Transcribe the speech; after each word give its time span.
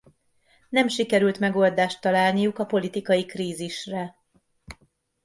Nem 0.69 0.87
sikerült 0.87 1.39
megoldást 1.39 2.01
találniuk 2.01 2.59
a 2.59 2.65
politikai 2.65 3.25
krízisre. 3.25 4.15